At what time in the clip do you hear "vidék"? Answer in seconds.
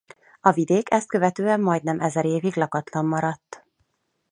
0.51-0.91